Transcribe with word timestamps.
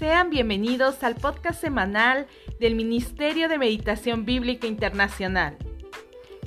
Sean 0.00 0.30
bienvenidos 0.30 1.02
al 1.02 1.14
podcast 1.14 1.60
semanal 1.60 2.26
del 2.58 2.74
Ministerio 2.74 3.50
de 3.50 3.58
Meditación 3.58 4.24
Bíblica 4.24 4.66
Internacional. 4.66 5.58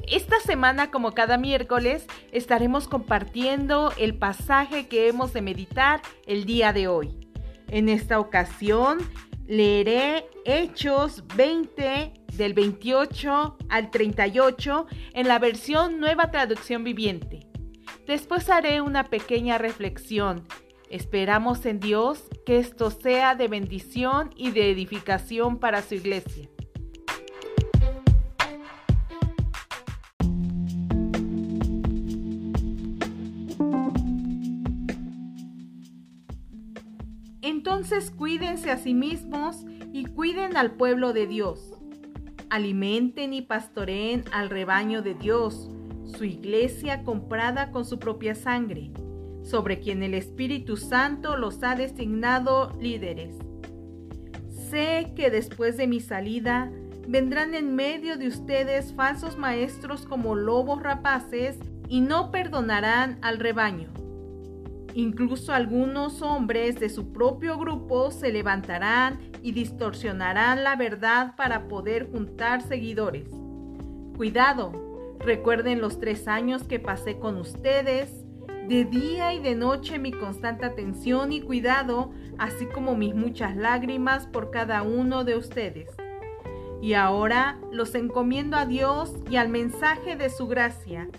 Esta 0.07 0.39
semana, 0.39 0.89
como 0.89 1.12
cada 1.12 1.37
miércoles, 1.37 2.08
estaremos 2.31 2.87
compartiendo 2.87 3.94
el 3.99 4.15
pasaje 4.15 4.87
que 4.87 5.08
hemos 5.08 5.33
de 5.33 5.44
meditar 5.44 6.01
el 6.26 6.46
día 6.46 6.74
de 6.74 6.87
hoy. 6.87 7.15
En 7.67 7.89
esta 7.89 8.19
ocasión, 8.19 8.97
leeré 9.46 10.26
Hechos 10.46 11.24
20 11.35 12.12
del 12.33 12.56
28 12.56 13.58
al 13.70 13.92
38 13.92 14.88
en 15.13 15.28
la 15.28 15.38
versión 15.38 15.99
Nueva 15.99 16.31
Traducción 16.31 16.84
Viviente. 16.84 17.41
Después 18.08 18.49
haré 18.49 18.81
una 18.81 19.04
pequeña 19.04 19.59
reflexión. 19.59 20.44
Esperamos 20.94 21.66
en 21.66 21.80
Dios 21.80 22.24
que 22.46 22.60
esto 22.60 22.92
sea 22.92 23.34
de 23.34 23.48
bendición 23.48 24.30
y 24.36 24.52
de 24.52 24.70
edificación 24.70 25.58
para 25.58 25.82
su 25.82 25.96
iglesia. 25.96 26.48
Entonces 37.41 38.12
cuídense 38.12 38.70
a 38.70 38.78
sí 38.78 38.94
mismos 38.94 39.66
y 39.94 40.05
cuiden 40.05 40.55
al 40.58 40.76
pueblo 40.76 41.12
de 41.12 41.26
Dios. 41.26 41.74
Alimenten 42.52 43.34
y 43.34 43.41
pastoreen 43.41 44.26
al 44.32 44.52
rebaño 44.52 45.02
de 45.02 45.16
Dios, 45.16 45.72
su 46.05 46.24
iglesia 46.24 47.04
comprada 47.04 47.72
con 47.72 47.84
su 47.84 47.98
propia 47.98 48.36
sangre 48.36 48.91
sobre 49.44 49.80
quien 49.80 50.04
el 50.04 50.14
Espíritu 50.14 50.78
Santo 50.78 51.38
los 51.38 51.64
ha 51.64 51.76
designado 51.76 52.72
líderes. 52.80 53.36
Sé 54.70 55.13
que 55.16 55.30
después 55.30 55.77
de 55.77 55.88
mi 55.88 56.00
salida 56.00 56.72
vendrán 57.08 57.54
en 57.54 57.76
medio 57.76 58.18
de 58.18 58.27
ustedes 58.27 58.94
falsos 58.94 59.38
maestros 59.38 60.05
como 60.05 60.35
lobos 60.35 60.82
rapaces 60.82 61.60
y 61.90 62.02
no 62.02 62.32
perdonarán 62.32 63.20
al 63.22 63.40
rebaño. 63.40 63.90
Incluso 64.95 65.53
algunos 65.53 66.22
hombres 66.22 66.80
de 66.80 66.89
su 66.89 67.11
propio 67.11 67.57
grupo 67.57 68.11
se 68.11 68.31
levantarán 68.31 69.19
y 69.41 69.52
distorsionarán 69.52 70.63
la 70.63 70.75
verdad 70.75 71.35
para 71.35 71.67
poder 71.67 72.09
juntar 72.11 72.61
seguidores. 72.61 73.28
Cuidado, 74.16 75.17
recuerden 75.19 75.81
los 75.81 76.00
tres 76.00 76.28
años 76.28 76.63
que 76.63 76.80
pasé 76.80 77.17
con 77.17 77.38
ustedes 77.38 78.22
de 78.67 78.86
día 78.86 79.33
y 79.33 79.39
de 79.39 79.56
noche 79.56 80.00
mi 80.00 80.11
constante 80.11 80.66
atención 80.66 81.33
y 81.33 81.42
cuidado, 81.42 82.11
así 82.38 82.66
como 82.66 82.95
mis 82.95 83.14
muchas 83.14 83.56
lágrimas 83.56 84.28
por 84.28 84.52
cada 84.52 84.83
uno 84.83 85.23
de 85.23 85.36
ustedes. 85.36 85.89
Y 86.81 86.94
ahora 86.94 87.59
los 87.72 87.94
encomiendo 87.95 88.58
a 88.58 88.66
Dios 88.66 89.14
y 89.30 89.36
al 89.36 89.50
mensaje 89.50 90.16
de 90.16 90.30
su 90.30 90.47
gracia, 90.47 91.09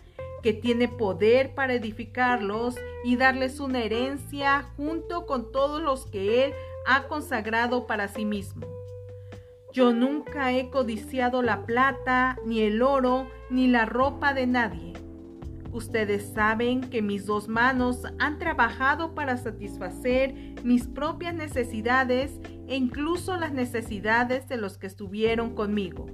que 0.43 0.53
tiene 0.53 0.89
poder 0.89 1.55
para 1.55 1.75
edificarlos 1.75 2.77
y 3.03 3.17
darles 3.17 3.61
una 3.61 3.83
herencia 3.83 4.71
junto 4.77 5.25
con 5.27 5.53
todos 5.53 5.83
los 5.83 6.07
que 6.07 6.45
Él 6.45 6.53
ha 6.87 7.09
consagrado 7.09 7.87
para 7.87 8.09
sí 8.09 8.25
mismo. 8.25 8.67
Yo 9.73 9.93
nunca 9.93 10.53
he 10.53 10.71
codiciado 10.71 11.43
la 11.43 11.67
plata, 11.67 12.39
ni 12.45 12.61
el 12.61 12.83
oro, 12.83 13.27
ni 13.51 13.69
la 13.69 13.87
ropa 13.87 14.33
de 14.33 14.47
nadie. 14.47 15.04
Ustedes 15.75 16.31
saben 16.33 16.83
que 16.83 17.03
mis 17.03 17.27
dos 17.27 17.49
manos 17.49 18.05
han 18.21 18.39
trabajado 18.39 19.13
para 19.13 19.37
satisfacer 19.37 20.33
mis 20.63 20.87
propias 20.87 21.35
necesidades 21.35 22.41
e 22.69 22.77
incluso 22.77 23.37
las 23.37 23.53
necesidades 23.53 24.47
de 24.47 24.57
los 24.57 24.79
que 24.79 24.87
estuvieron 24.87 25.57
conmigo. 25.57 26.07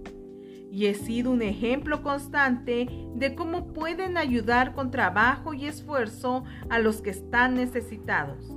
Y 0.72 0.86
he 0.86 0.94
sido 0.94 1.30
un 1.30 1.42
ejemplo 1.42 2.02
constante 2.02 2.88
de 3.14 3.34
cómo 3.34 3.74
pueden 3.74 4.16
ayudar 4.16 4.72
con 4.72 4.90
trabajo 4.90 5.52
y 5.52 5.66
esfuerzo 5.66 6.42
a 6.70 6.78
los 6.78 7.02
que 7.02 7.10
están 7.10 7.52
necesitados. 7.54 8.50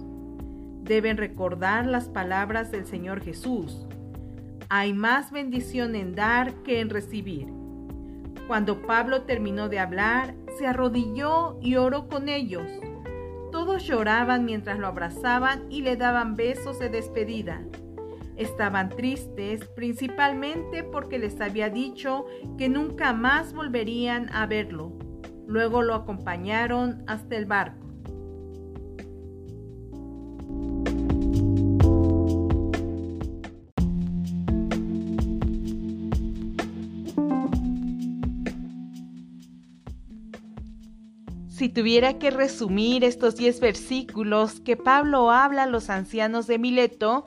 Deben 0.84 1.18
recordar 1.18 1.86
las 1.86 2.08
palabras 2.08 2.72
del 2.72 2.86
Señor 2.86 3.22
Jesús. 3.22 3.86
Hay 4.70 4.94
más 4.94 5.34
bendición 5.34 5.98
en 5.98 6.16
dar 6.16 6.54
que 6.64 6.80
en 6.80 6.90
recibir. 6.90 7.48
Cuando 8.48 8.82
Pablo 8.84 9.24
terminó 9.24 9.68
de 9.68 9.80
hablar, 9.80 10.36
se 10.58 10.68
arrodilló 10.68 11.58
y 11.62 11.76
oró 11.76 12.08
con 12.08 12.30
ellos. 12.30 12.68
Todos 13.52 13.86
lloraban 13.86 14.46
mientras 14.46 14.80
lo 14.80 14.88
abrazaban 14.88 15.72
y 15.72 15.82
le 15.82 15.96
daban 15.96 16.36
besos 16.36 16.80
de 16.80 16.90
despedida. 16.90 17.62
Estaban 18.36 18.90
tristes 18.90 19.68
principalmente 19.76 20.84
porque 20.84 21.20
les 21.20 21.40
había 21.40 21.70
dicho 21.70 22.26
que 22.58 22.68
nunca 22.68 23.14
más 23.14 23.54
volverían 23.54 24.34
a 24.34 24.48
verlo. 24.48 24.92
Luego 25.46 25.84
lo 25.84 25.94
acompañaron 25.94 27.04
hasta 27.06 27.36
el 27.36 27.46
barco. 27.46 27.83
Si 41.64 41.70
tuviera 41.70 42.20
que 42.20 42.30
resumir 42.30 43.06
estos 43.06 43.38
10 43.38 43.62
versículos 43.62 44.60
que 44.60 44.76
Pablo 44.76 45.32
habla 45.32 45.64
a 45.64 45.68
los 45.68 45.90
ancianos 45.90 46.46
de 46.46 46.60
Mileto, 46.60 47.24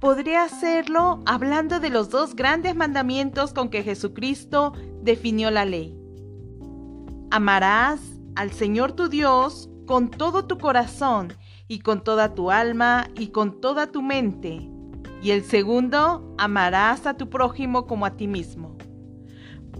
podría 0.00 0.42
hacerlo 0.42 1.20
hablando 1.26 1.80
de 1.80 1.90
los 1.90 2.08
dos 2.08 2.34
grandes 2.34 2.74
mandamientos 2.74 3.52
con 3.52 3.68
que 3.68 3.82
Jesucristo 3.82 4.72
definió 5.02 5.50
la 5.50 5.66
ley. 5.66 5.94
Amarás 7.30 8.00
al 8.36 8.52
Señor 8.52 8.92
tu 8.92 9.10
Dios 9.10 9.68
con 9.86 10.10
todo 10.10 10.46
tu 10.46 10.56
corazón 10.56 11.34
y 11.68 11.80
con 11.80 12.02
toda 12.02 12.32
tu 12.32 12.50
alma 12.50 13.08
y 13.16 13.32
con 13.32 13.60
toda 13.60 13.88
tu 13.88 14.00
mente. 14.00 14.66
Y 15.22 15.32
el 15.32 15.44
segundo, 15.44 16.34
amarás 16.38 17.04
a 17.04 17.18
tu 17.18 17.28
prójimo 17.28 17.86
como 17.86 18.06
a 18.06 18.16
ti 18.16 18.28
mismo. 18.28 18.73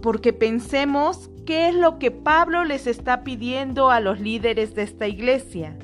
Porque 0.01 0.33
pensemos 0.33 1.29
¿Qué 1.45 1.69
es 1.69 1.75
lo 1.75 1.99
que 1.99 2.09
Pablo 2.09 2.63
les 2.63 2.87
está 2.87 3.23
pidiendo 3.23 3.91
a 3.91 3.99
los 3.99 4.19
líderes 4.19 4.73
de 4.73 4.81
esta 4.81 5.07
iglesia? 5.07 5.77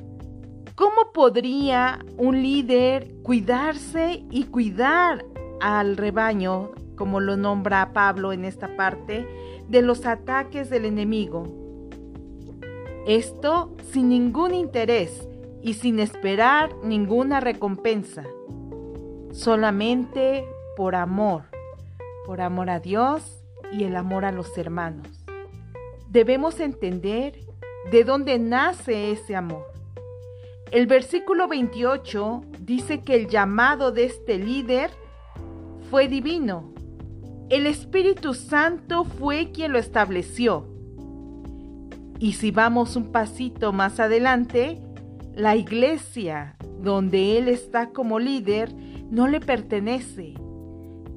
¿Cómo 0.74 1.12
podría 1.14 2.00
un 2.18 2.42
líder 2.42 3.12
cuidarse 3.22 4.26
y 4.32 4.46
cuidar 4.46 5.24
al 5.60 5.98
rebaño, 5.98 6.72
como 6.98 7.20
lo 7.20 7.38
nombra 7.38 7.94
Pablo 7.94 8.34
en 8.34 8.44
esta 8.44 8.76
parte, 8.76 9.28
de 9.70 9.84
los 9.84 10.08
ataques 10.08 10.72
del 10.72 10.86
enemigo? 10.86 11.44
Esto 13.06 13.76
sin 13.92 14.10
ningún 14.10 14.56
interés 14.56 15.28
y 15.62 15.76
sin 15.76 16.00
esperar 16.00 16.72
ninguna 16.84 17.40
recompensa, 17.40 18.24
solamente 19.32 20.44
por 20.76 20.96
amor, 20.96 21.44
por 22.26 22.42
amor 22.42 22.72
a 22.72 22.80
Dios 22.80 23.41
y 23.72 23.84
el 23.84 23.96
amor 23.96 24.26
a 24.26 24.32
los 24.32 24.58
hermanos 24.58 25.22
debemos 26.12 26.60
entender 26.60 27.40
de 27.90 28.04
dónde 28.04 28.38
nace 28.38 29.12
ese 29.12 29.36
amor. 29.36 29.66
El 30.72 30.86
versículo 30.88 31.48
28 31.48 32.42
dice 32.60 33.02
que 33.02 33.16
el 33.16 33.28
llamado 33.28 33.92
de 33.92 34.06
este 34.06 34.38
líder 34.38 34.92
fue 35.90 36.08
divino. 36.08 36.74
El 37.50 37.66
Espíritu 37.66 38.34
Santo 38.34 39.04
fue 39.04 39.52
quien 39.52 39.72
lo 39.72 39.80
estableció. 39.80 40.68
Y 42.20 42.34
si 42.34 42.52
vamos 42.52 42.96
un 42.96 43.12
pasito 43.12 43.74
más 43.74 44.00
adelante, 44.00 44.82
la 45.34 45.56
iglesia 45.56 46.56
donde 46.82 47.38
Él 47.38 47.48
está 47.48 47.90
como 47.90 48.20
líder 48.20 48.74
no 49.10 49.28
le 49.28 49.40
pertenece, 49.40 50.34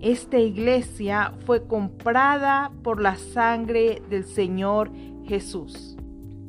esta 0.05 0.39
iglesia 0.39 1.33
fue 1.47 1.67
comprada 1.67 2.71
por 2.83 3.01
la 3.01 3.17
sangre 3.17 4.03
del 4.11 4.25
Señor 4.25 4.91
Jesús. 5.25 5.97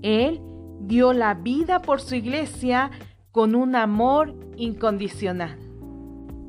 Él 0.02 0.42
dio 0.82 1.14
la 1.14 1.36
vida 1.36 1.82
por 1.82 2.02
su 2.02 2.16
iglesia 2.16 2.92
con 3.32 3.56
un 3.56 3.78
amor 3.78 4.36
incondicional. 4.58 5.58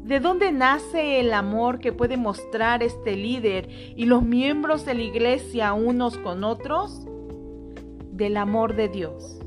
¿De 0.03 0.19
dónde 0.19 0.51
nace 0.51 1.21
el 1.21 1.33
amor 1.33 1.79
que 1.79 1.93
puede 1.93 2.17
mostrar 2.17 2.83
este 2.83 3.15
líder 3.15 3.69
y 3.97 4.07
los 4.07 4.25
miembros 4.25 4.85
de 4.85 4.95
la 4.95 5.03
iglesia 5.03 5.75
unos 5.75 6.19
con 6.19 6.43
otros? 6.43 7.07
Del 8.11 8.37
amor 8.37 8.75
de 8.75 8.89
Dios. 8.89 9.39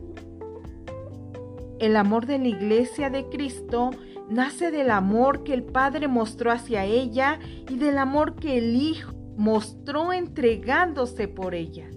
El 1.80 1.98
amor 1.98 2.26
de 2.26 2.40
la 2.40 2.48
iglesia 2.48 3.10
de 3.10 3.26
Cristo 3.26 3.92
nace 4.30 4.72
del 4.72 4.92
amor 4.92 5.44
que 5.44 5.54
el 5.54 5.64
Padre 5.64 6.08
mostró 6.08 6.52
hacia 6.52 6.86
ella 6.86 7.40
y 7.70 7.76
del 7.78 7.98
amor 7.98 8.36
que 8.36 8.58
el 8.58 8.76
Hijo 8.76 9.14
mostró 9.38 10.14
entregándose 10.14 11.28
por 11.28 11.56
ella. 11.56 11.90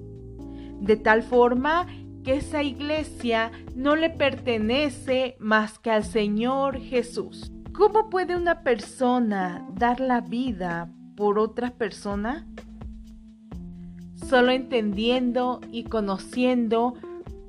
De 0.81 0.97
tal 0.97 1.23
forma 1.23 1.87
que 2.25 2.37
esa 2.37 2.63
iglesia 2.63 3.51
no 3.75 3.97
le 3.97 4.11
pertenece 4.11 5.37
más 5.39 5.79
que 5.79 5.91
al 5.91 6.05
Señor 6.05 6.79
Jesús. 6.81 7.53
¿Cómo 7.75 8.11
puede 8.11 8.37
una 8.37 8.63
persona 8.63 9.67
dar 9.75 9.99
la 10.01 10.21
vida 10.21 10.91
por 11.17 11.39
otra 11.39 11.71
persona? 11.71 12.47
Solo 14.15 14.53
entendiendo 14.53 15.61
y 15.73 15.85
conociendo 15.85 16.95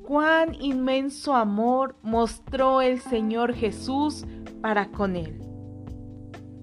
cuán 0.04 0.56
inmenso 0.60 1.36
amor 1.36 1.98
mostró 2.02 2.82
el 2.82 3.00
Señor 3.00 3.54
Jesús 3.54 4.26
para 4.64 4.92
con 4.92 5.18
él. 5.18 5.42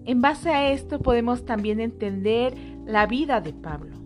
En 0.06 0.22
base 0.22 0.48
a 0.48 0.72
esto 0.72 1.00
podemos 1.00 1.44
también 1.44 1.80
entender 1.80 2.56
la 2.86 3.06
vida 3.06 3.42
de 3.42 3.52
Pablo. 3.52 3.98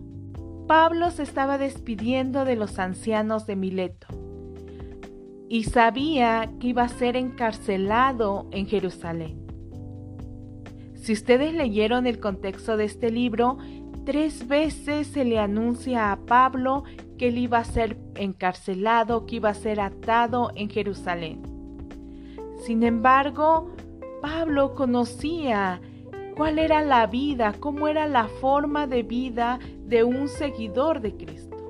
Pablo 0.67 1.11
se 1.11 1.23
estaba 1.23 1.57
despidiendo 1.57 2.43
de 2.43 2.57
los 2.57 2.77
ancianos 2.77 3.47
de 3.47 3.55
Mileto 3.55 4.07
y 5.47 5.63
sabía 5.63 6.51
que 6.59 6.67
iba 6.67 6.83
a 6.83 6.89
ser 6.89 7.15
encarcelado 7.15 8.49
en 8.51 8.67
Jerusalén. 8.67 9.47
Si 10.95 11.13
ustedes 11.13 11.53
leyeron 11.53 12.05
el 12.05 12.19
contexto 12.19 12.75
de 12.75 12.83
este 12.83 13.11
libro, 13.11 13.59
tres 14.05 14.49
veces 14.49 15.07
se 15.07 15.23
le 15.23 15.39
anuncia 15.39 16.11
a 16.11 16.17
Pablo 16.17 16.83
que 17.17 17.29
él 17.29 17.37
iba 17.37 17.59
a 17.59 17.63
ser 17.63 17.97
encarcelado, 18.15 19.25
que 19.25 19.37
iba 19.37 19.51
a 19.51 19.53
ser 19.53 19.79
atado 19.79 20.51
en 20.55 20.69
Jerusalén. 20.69 21.41
Sin 22.65 22.83
embargo, 22.83 23.74
Pablo 24.25 24.73
conocía 24.73 25.79
cuál 26.35 26.57
era 26.57 26.81
la 26.81 27.05
vida, 27.05 27.53
cómo 27.59 27.87
era 27.87 28.07
la 28.07 28.27
forma 28.27 28.87
de 28.87 29.03
vida 29.03 29.59
de 29.81 30.03
un 30.03 30.29
seguidor 30.29 30.99
de 30.99 31.15
Cristo. 31.15 31.69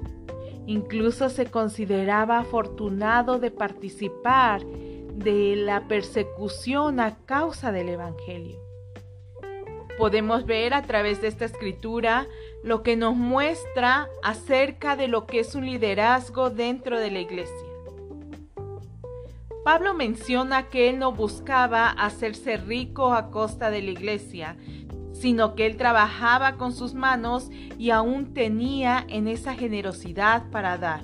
Incluso 0.65 1.27
se 1.29 1.47
consideraba 1.47 2.39
afortunado 2.39 3.39
de 3.39 3.51
participar 3.51 4.63
de 4.65 5.57
la 5.57 5.89
persecución 5.89 7.01
a 7.01 7.17
causa 7.25 7.73
del 7.73 7.89
Evangelio. 7.89 8.57
Podemos 9.97 10.45
ver 10.45 10.73
a 10.73 10.83
través 10.83 11.21
de 11.21 11.27
esta 11.27 11.43
escritura 11.43 12.25
lo 12.63 12.83
que 12.83 12.95
nos 12.95 13.17
muestra 13.17 14.07
acerca 14.23 14.95
de 14.95 15.09
lo 15.09 15.25
que 15.25 15.41
es 15.41 15.55
un 15.55 15.65
liderazgo 15.65 16.51
dentro 16.51 17.01
de 17.01 17.11
la 17.11 17.19
iglesia. 17.19 17.64
Pablo 19.65 19.95
menciona 19.95 20.69
que 20.69 20.91
él 20.91 20.99
no 20.99 21.11
buscaba 21.11 21.89
hacerse 21.89 22.55
rico 22.55 23.15
a 23.15 23.31
costa 23.31 23.71
de 23.71 23.81
la 23.81 23.89
iglesia, 23.89 24.57
sino 25.11 25.55
que 25.55 25.65
él 25.65 25.75
trabajaba 25.75 26.55
con 26.57 26.71
sus 26.71 26.93
manos 26.93 27.49
y 27.79 27.89
aún 27.89 28.35
tenía 28.35 29.03
en 29.09 29.27
esa 29.27 29.55
generosidad 29.55 30.51
para 30.51 30.77
dar. 30.77 31.01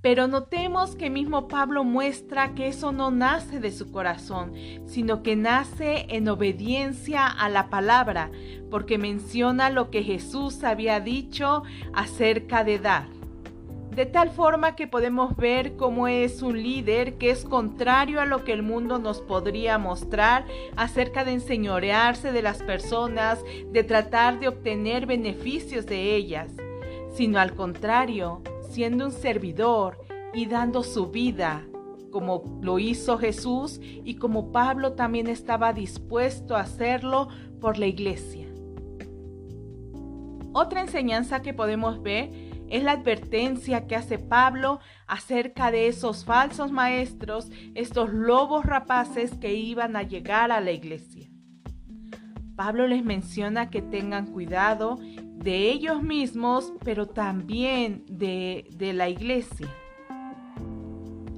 Pero 0.00 0.28
notemos 0.28 0.94
que 0.94 1.10
mismo 1.10 1.48
Pablo 1.48 1.82
muestra 1.82 2.54
que 2.54 2.68
eso 2.68 2.92
no 2.92 3.10
nace 3.10 3.58
de 3.58 3.72
su 3.72 3.90
corazón, 3.90 4.52
sino 4.86 5.24
que 5.24 5.34
nace 5.34 6.06
en 6.08 6.28
obediencia 6.28 7.26
a 7.26 7.48
la 7.48 7.68
palabra, 7.68 8.30
porque 8.70 8.96
menciona 8.96 9.70
lo 9.70 9.90
que 9.90 10.04
Jesús 10.04 10.62
había 10.62 11.00
dicho 11.00 11.64
acerca 11.92 12.62
de 12.62 12.78
dar. 12.78 13.21
De 13.94 14.06
tal 14.06 14.30
forma 14.30 14.74
que 14.74 14.86
podemos 14.86 15.36
ver 15.36 15.76
cómo 15.76 16.08
es 16.08 16.40
un 16.40 16.62
líder 16.62 17.18
que 17.18 17.30
es 17.30 17.44
contrario 17.44 18.22
a 18.22 18.24
lo 18.24 18.42
que 18.42 18.54
el 18.54 18.62
mundo 18.62 18.98
nos 18.98 19.20
podría 19.20 19.76
mostrar 19.76 20.46
acerca 20.76 21.26
de 21.26 21.32
enseñorearse 21.32 22.32
de 22.32 22.40
las 22.40 22.62
personas, 22.62 23.44
de 23.70 23.84
tratar 23.84 24.40
de 24.40 24.48
obtener 24.48 25.04
beneficios 25.04 25.84
de 25.84 26.16
ellas, 26.16 26.50
sino 27.14 27.38
al 27.38 27.54
contrario, 27.54 28.40
siendo 28.70 29.04
un 29.04 29.12
servidor 29.12 29.98
y 30.32 30.46
dando 30.46 30.82
su 30.82 31.08
vida 31.08 31.66
como 32.10 32.44
lo 32.62 32.78
hizo 32.78 33.18
Jesús 33.18 33.78
y 33.82 34.14
como 34.14 34.52
Pablo 34.52 34.92
también 34.92 35.26
estaba 35.26 35.74
dispuesto 35.74 36.56
a 36.56 36.60
hacerlo 36.60 37.28
por 37.60 37.76
la 37.76 37.86
iglesia. 37.86 38.46
Otra 40.54 40.82
enseñanza 40.82 41.40
que 41.42 41.54
podemos 41.54 42.02
ver 42.02 42.30
es 42.72 42.82
la 42.82 42.92
advertencia 42.92 43.86
que 43.86 43.96
hace 43.96 44.18
Pablo 44.18 44.80
acerca 45.06 45.70
de 45.70 45.88
esos 45.88 46.24
falsos 46.24 46.72
maestros, 46.72 47.50
estos 47.74 48.10
lobos 48.10 48.64
rapaces 48.64 49.34
que 49.34 49.52
iban 49.52 49.94
a 49.94 50.02
llegar 50.02 50.50
a 50.50 50.60
la 50.60 50.72
iglesia. 50.72 51.28
Pablo 52.56 52.86
les 52.86 53.04
menciona 53.04 53.68
que 53.68 53.82
tengan 53.82 54.26
cuidado 54.26 54.98
de 55.02 55.70
ellos 55.70 56.02
mismos, 56.02 56.72
pero 56.82 57.08
también 57.08 58.04
de, 58.08 58.66
de 58.74 58.94
la 58.94 59.10
iglesia. 59.10 59.68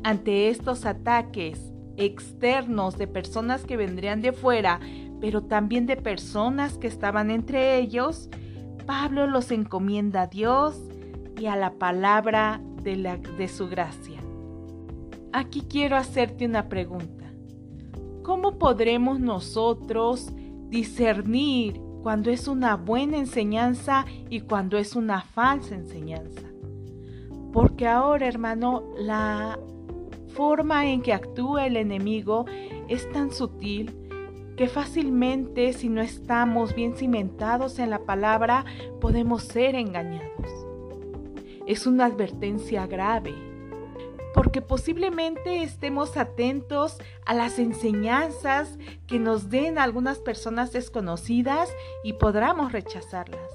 Ante 0.05 0.51
estos 0.51 0.87
ataques 0.87 1.73
externos 1.97 2.97
de 2.97 3.09
personas 3.09 3.65
que 3.65 3.77
vendrían 3.77 4.21
de 4.21 4.33
fuera, 4.33 4.79
pero 5.21 5.43
también 5.43 5.87
de 5.87 5.97
personas 5.97 6.79
que 6.79 6.87
estaban 6.87 7.33
entre 7.33 7.77
ellos, 7.79 8.29
Pablo 8.87 9.27
los 9.27 9.51
encomienda 9.51 10.23
a 10.23 10.27
Dios 10.29 10.81
y 11.39 11.47
a 11.47 11.57
la 11.57 11.75
palabra 11.75 12.61
de, 12.83 12.97
la, 12.97 13.17
de 13.17 13.49
su 13.49 13.69
gracia. 13.69 14.21
Aquí 15.33 15.63
quiero 15.63 15.97
hacerte 15.97 16.47
una 16.47 16.69
pregunta. 16.69 17.25
¿Cómo 18.23 18.59
podremos 18.59 19.21
nosotros 19.21 20.33
discernir 20.69 21.81
cuando 22.03 22.31
es 22.31 22.49
una 22.49 22.77
buena 22.77 23.19
enseñanza 23.19 24.05
y 24.31 24.41
cuando 24.41 24.79
es 24.79 24.95
una 24.97 25.23
falsa 25.23 25.75
enseñanza? 25.75 26.49
Porque 27.53 27.87
ahora, 27.87 28.27
hermano, 28.27 28.83
la 28.99 29.59
forma 30.35 30.87
en 30.87 31.03
que 31.03 31.13
actúa 31.13 31.67
el 31.67 31.77
enemigo 31.77 32.47
es 32.89 33.11
tan 33.13 33.31
sutil 33.31 33.95
que 34.57 34.69
fácilmente 34.69 35.73
si 35.73 35.89
no 35.89 36.01
estamos 36.01 36.75
bien 36.75 36.97
cimentados 36.97 37.79
en 37.79 37.91
la 37.91 38.01
palabra 38.01 38.65
podemos 39.01 39.43
ser 39.43 39.75
engañados 39.75 40.34
es 41.66 41.87
una 41.87 42.06
advertencia 42.06 42.87
grave, 42.87 43.34
porque 44.34 44.61
posiblemente 44.61 45.62
estemos 45.62 46.16
atentos 46.16 46.99
a 47.25 47.34
las 47.34 47.58
enseñanzas 47.58 48.78
que 49.06 49.19
nos 49.19 49.49
den 49.49 49.78
algunas 49.78 50.19
personas 50.19 50.72
desconocidas 50.72 51.70
y 52.02 52.14
podamos 52.14 52.72
rechazarlas. 52.72 53.50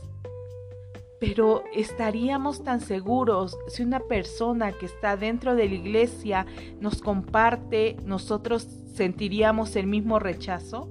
Pero 1.19 1.65
estaríamos 1.73 2.63
tan 2.63 2.79
seguros 2.79 3.57
si 3.67 3.83
una 3.83 3.99
persona 3.99 4.71
que 4.71 4.85
está 4.85 5.17
dentro 5.17 5.55
de 5.55 5.67
la 5.67 5.75
iglesia 5.75 6.45
nos 6.79 7.01
comparte, 7.01 7.97
nosotros 8.05 8.67
sentiríamos 8.99 9.75
el 9.75 9.87
mismo 9.87 10.19
rechazo? 10.19 10.89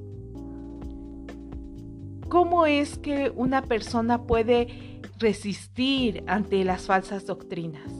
¿Cómo 2.29 2.67
es 2.67 2.99
que 2.99 3.33
una 3.35 3.63
persona 3.63 4.23
puede 4.27 4.98
resistir 5.19 6.25
ante 6.27 6.65
las 6.65 6.87
falsas 6.87 7.27
doctrinas. 7.27 7.93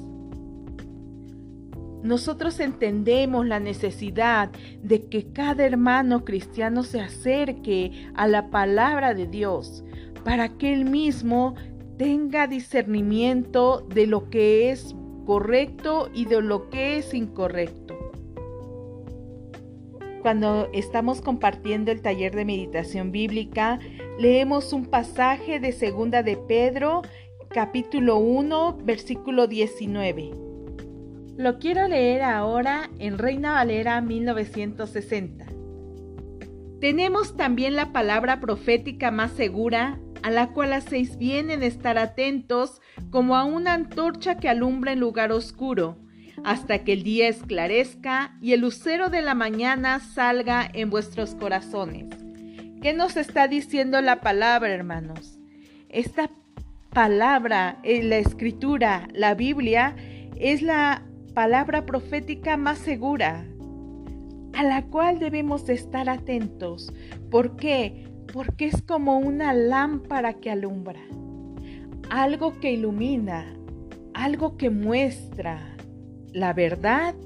Nosotros 2.03 2.61
entendemos 2.61 3.47
la 3.47 3.59
necesidad 3.59 4.51
de 4.83 5.07
que 5.07 5.33
cada 5.33 5.65
hermano 5.67 6.25
cristiano 6.25 6.85
se 6.85 7.01
acerque 7.01 8.09
a 8.15 8.29
la 8.29 8.51
palabra 8.51 9.15
de 9.15 9.27
Dios 9.27 9.85
para 10.25 10.49
que 10.57 10.73
él 10.73 10.85
mismo 10.85 11.57
tenga 11.97 12.47
discernimiento 12.47 13.85
de 13.93 14.07
lo 14.07 14.31
que 14.31 14.71
es 14.71 14.95
correcto 15.27 16.09
y 16.15 16.27
de 16.27 16.41
lo 16.41 16.71
que 16.71 16.99
es 16.99 17.13
incorrecto. 17.13 17.97
Cuando 20.23 20.69
estamos 20.73 21.21
compartiendo 21.21 21.91
el 21.91 22.01
taller 22.01 22.35
de 22.35 22.45
meditación 22.45 23.11
bíblica, 23.11 23.81
leemos 24.19 24.73
un 24.73 24.87
pasaje 24.87 25.61
de 25.61 25.71
Segunda 25.71 26.25
de 26.25 26.37
Pedro, 26.37 27.03
capítulo 27.51 28.17
1, 28.19 28.79
versículo 28.83 29.47
19. 29.47 30.33
Lo 31.37 31.59
quiero 31.61 31.87
leer 31.87 32.23
ahora 32.23 32.91
en 32.99 33.17
Reina 33.17 33.53
Valera 33.53 34.01
1960. 34.01 35.47
Tenemos 36.81 37.37
también 37.37 37.77
la 37.77 37.93
palabra 37.93 38.41
profética 38.41 39.13
más 39.13 39.31
segura, 39.33 40.01
a 40.23 40.31
la 40.31 40.53
cual 40.53 40.73
hacéis 40.73 41.17
bien 41.17 41.53
en 41.53 41.63
estar 41.63 41.97
atentos 41.97 42.81
como 43.11 43.37
a 43.37 43.45
una 43.45 43.75
antorcha 43.75 44.39
que 44.39 44.49
alumbra 44.49 44.93
en 44.93 45.01
lugar 45.01 45.31
oscuro 45.31 45.97
hasta 46.45 46.85
que 46.85 46.93
el 46.93 47.03
día 47.03 47.29
esclarezca 47.29 48.37
y 48.41 48.53
el 48.53 48.61
lucero 48.61 49.11
de 49.11 49.23
la 49.23 49.35
mañana 49.35 50.01
salga 50.01 50.69
en 50.73 50.91
vuestros 50.91 51.35
corazones. 51.35 52.18
¿Qué 52.81 52.93
nos 52.93 53.17
está 53.17 53.49
diciendo 53.49 54.01
la 54.01 54.21
palabra, 54.21 54.73
hermanos? 54.73 55.41
Esta 55.89 56.31
palabra, 56.91 57.81
eh, 57.83 58.05
la 58.05 58.19
escritura, 58.19 59.09
la 59.13 59.35
Biblia, 59.35 59.97
es 60.37 60.63
la 60.63 61.03
palabra 61.35 61.87
profética 61.87 62.57
más 62.57 62.79
segura, 62.79 63.45
a 64.55 64.63
la 64.63 64.87
cual 64.87 65.19
debemos 65.19 65.67
de 65.67 65.75
estar 65.75 66.09
atentos. 66.09 66.93
¿Por 67.33 67.57
qué? 67.57 68.07
Porque 68.33 68.67
es 68.67 68.81
como 68.83 69.19
una 69.19 69.53
lámpara 69.53 70.35
que 70.35 70.53
alumbra, 70.53 71.01
algo 72.11 72.61
que 72.61 72.71
ilumina, 72.71 73.57
algo 74.15 74.57
que 74.57 74.71
muestra, 74.71 75.77
la 76.33 76.53
verdad, 76.53 77.17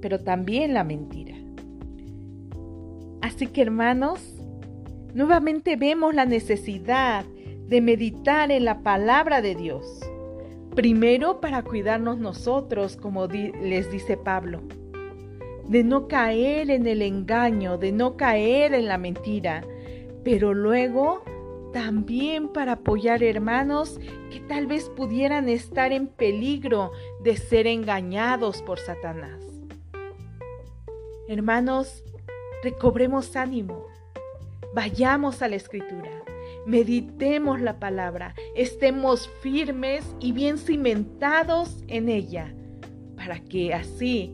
pero 0.00 0.18
también 0.18 0.74
la 0.74 0.82
mentira. 0.82 1.36
Así 3.20 3.46
que 3.46 3.62
hermanos, 3.62 4.41
nuevamente 5.14 5.76
vemos 5.76 6.14
la 6.14 6.24
necesidad 6.24 7.24
de 7.24 7.80
meditar 7.80 8.50
en 8.50 8.64
la 8.64 8.82
palabra 8.82 9.40
de 9.40 9.54
Dios. 9.54 10.00
Primero 10.74 11.40
para 11.40 11.62
cuidarnos 11.62 12.18
nosotros, 12.18 12.96
como 12.96 13.26
les 13.26 13.90
dice 13.90 14.16
Pablo, 14.16 14.62
de 15.68 15.84
no 15.84 16.08
caer 16.08 16.70
en 16.70 16.86
el 16.86 17.02
engaño, 17.02 17.78
de 17.78 17.92
no 17.92 18.16
caer 18.16 18.74
en 18.74 18.86
la 18.86 18.98
mentira, 18.98 19.64
pero 20.24 20.54
luego 20.54 21.22
también 21.72 22.48
para 22.48 22.72
apoyar 22.72 23.22
hermanos 23.22 23.98
que 24.30 24.40
tal 24.40 24.66
vez 24.66 24.88
pudieran 24.90 25.48
estar 25.48 25.92
en 25.92 26.06
peligro 26.06 26.92
de 27.22 27.36
ser 27.36 27.66
engañados 27.66 28.62
por 28.62 28.78
Satanás. 28.78 29.42
Hermanos, 31.28 32.04
recobremos 32.62 33.36
ánimo, 33.36 33.86
vayamos 34.74 35.42
a 35.42 35.48
la 35.48 35.56
escritura, 35.56 36.10
meditemos 36.66 37.60
la 37.60 37.78
palabra, 37.78 38.34
estemos 38.54 39.30
firmes 39.40 40.04
y 40.20 40.32
bien 40.32 40.58
cimentados 40.58 41.82
en 41.88 42.08
ella, 42.08 42.54
para 43.16 43.40
que 43.40 43.74
así, 43.74 44.32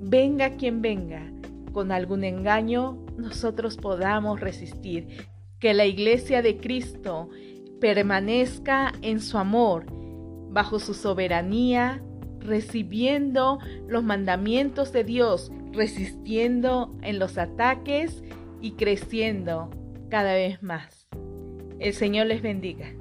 venga 0.00 0.56
quien 0.56 0.82
venga, 0.82 1.32
con 1.72 1.92
algún 1.92 2.24
engaño, 2.24 2.98
nosotros 3.16 3.76
podamos 3.76 4.40
resistir, 4.40 5.28
que 5.58 5.74
la 5.74 5.86
iglesia 5.86 6.40
de 6.42 6.56
Cristo 6.56 7.28
permanezca 7.80 8.92
en 9.02 9.20
su 9.20 9.38
amor, 9.38 9.86
bajo 10.50 10.78
su 10.78 10.94
soberanía, 10.94 12.02
recibiendo 12.40 13.58
los 13.86 14.04
mandamientos 14.04 14.92
de 14.92 15.04
Dios, 15.04 15.52
resistiendo 15.72 16.96
en 17.02 17.18
los 17.18 17.38
ataques 17.38 18.22
y 18.60 18.72
creciendo 18.72 19.70
cada 20.08 20.34
vez 20.34 20.60
más. 20.62 21.08
El 21.78 21.94
Señor 21.94 22.26
les 22.26 22.42
bendiga. 22.42 22.92